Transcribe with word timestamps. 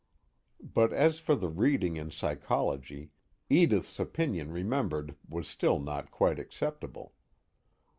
But 0.63 0.91
as 0.91 1.19
for 1.19 1.35
the 1.35 1.47
reading 1.47 1.95
in 1.95 2.09
psychology, 2.09 3.11
Edith's 3.51 3.99
opinion 3.99 4.51
remembered 4.51 5.15
was 5.29 5.47
still 5.47 5.79
not 5.79 6.09
quite 6.09 6.39
acceptable. 6.39 7.13